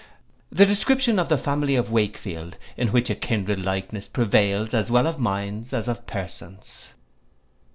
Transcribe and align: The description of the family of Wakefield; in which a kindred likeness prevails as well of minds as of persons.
The 0.51 0.65
description 0.65 1.19
of 1.19 1.29
the 1.29 1.37
family 1.37 1.75
of 1.75 1.91
Wakefield; 1.91 2.57
in 2.75 2.87
which 2.87 3.11
a 3.11 3.15
kindred 3.15 3.63
likeness 3.63 4.07
prevails 4.07 4.73
as 4.73 4.89
well 4.89 5.05
of 5.05 5.19
minds 5.19 5.73
as 5.73 5.87
of 5.87 6.07
persons. 6.07 6.93